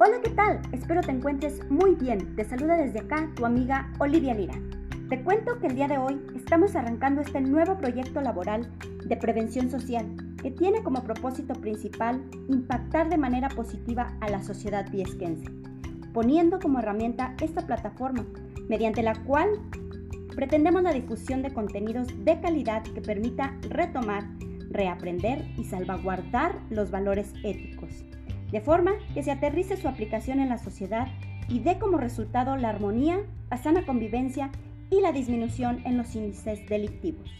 [0.00, 0.60] Hola, ¿qué tal?
[0.70, 2.36] Espero te encuentres muy bien.
[2.36, 4.54] Te saluda desde acá tu amiga Olivia Lira.
[5.08, 8.70] Te cuento que el día de hoy estamos arrancando este nuevo proyecto laboral
[9.04, 10.06] de prevención social
[10.40, 15.50] que tiene como propósito principal impactar de manera positiva a la sociedad viesquense,
[16.12, 18.24] poniendo como herramienta esta plataforma
[18.68, 19.48] mediante la cual
[20.36, 24.28] pretendemos la difusión de contenidos de calidad que permita retomar,
[24.70, 28.04] reaprender y salvaguardar los valores éticos
[28.50, 31.08] de forma que se aterrice su aplicación en la sociedad
[31.48, 34.50] y dé como resultado la armonía, la sana convivencia
[34.90, 37.30] y la disminución en los índices delictivos.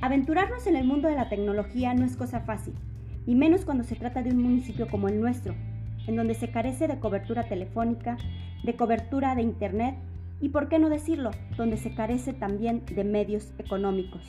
[0.00, 2.74] Aventurarnos en el mundo de la tecnología no es cosa fácil,
[3.26, 5.54] y menos cuando se trata de un municipio como el nuestro,
[6.06, 8.16] en donde se carece de cobertura telefónica,
[8.64, 9.96] de cobertura de Internet
[10.40, 14.22] y, por qué no decirlo, donde se carece también de medios económicos.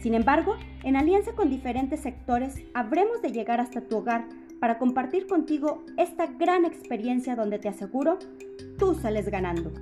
[0.00, 4.26] Sin embargo, en alianza con diferentes sectores, habremos de llegar hasta tu hogar
[4.60, 8.18] para compartir contigo esta gran experiencia donde te aseguro,
[8.78, 9.72] tú sales ganando.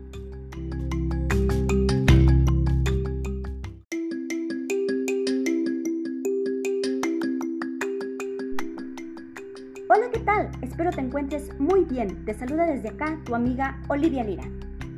[9.88, 10.50] Hola, ¿qué tal?
[10.62, 12.24] Espero te encuentres muy bien.
[12.24, 14.44] Te saluda desde acá tu amiga Olivia Lira.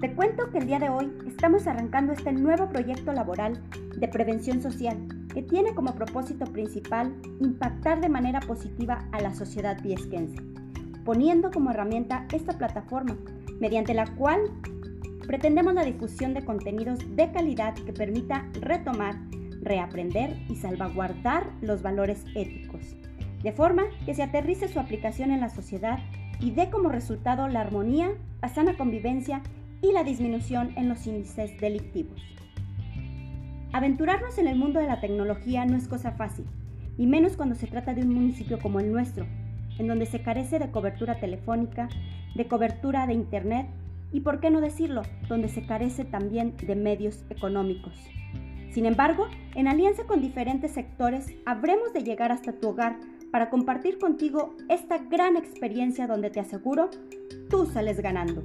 [0.00, 3.60] Te cuento que el día de hoy estamos arrancando este nuevo proyecto laboral
[3.96, 4.96] de prevención social
[5.38, 10.42] que tiene como propósito principal impactar de manera positiva a la sociedad viesquense,
[11.04, 13.16] poniendo como herramienta esta plataforma,
[13.60, 14.40] mediante la cual
[15.28, 19.14] pretendemos la difusión de contenidos de calidad que permita retomar,
[19.62, 22.96] reaprender y salvaguardar los valores éticos,
[23.40, 26.00] de forma que se aterrice su aplicación en la sociedad
[26.40, 28.10] y dé como resultado la armonía,
[28.42, 29.40] la sana convivencia
[29.82, 32.20] y la disminución en los índices delictivos.
[33.72, 36.46] Aventurarnos en el mundo de la tecnología no es cosa fácil,
[36.96, 39.26] y menos cuando se trata de un municipio como el nuestro,
[39.78, 41.88] en donde se carece de cobertura telefónica,
[42.34, 43.66] de cobertura de Internet
[44.10, 47.92] y, por qué no decirlo, donde se carece también de medios económicos.
[48.72, 52.96] Sin embargo, en alianza con diferentes sectores, habremos de llegar hasta tu hogar
[53.30, 56.88] para compartir contigo esta gran experiencia donde te aseguro,
[57.50, 58.42] tú sales ganando.